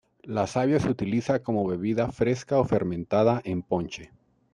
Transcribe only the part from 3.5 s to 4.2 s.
ponche.